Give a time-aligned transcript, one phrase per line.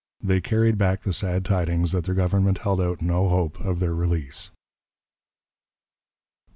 [0.19, 3.93] They carried back the sad tidings that their Government held out no hope of their
[3.93, 4.49] release.